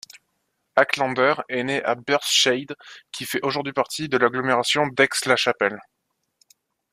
[0.75, 2.75] Hackländer est né à Burtscheid,
[3.11, 5.77] qui fait aujourd'hui partie de l'agglomération d'Aix-la-Chapelle.